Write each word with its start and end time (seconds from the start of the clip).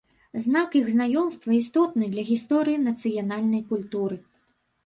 Знак 0.45 0.77
іх 0.79 0.87
знаёмства 0.93 1.51
істотны 1.57 2.07
для 2.15 2.23
гісторыі 2.31 2.81
нацыянальнай 2.87 3.63
культуры. 3.75 4.15